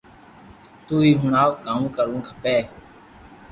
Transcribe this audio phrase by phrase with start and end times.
[0.85, 2.57] تو ھي ھڻاو ڪاو ڪروُ کپي